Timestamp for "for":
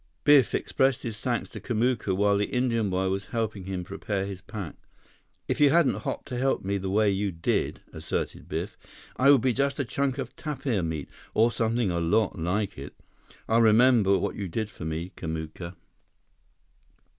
14.71-14.85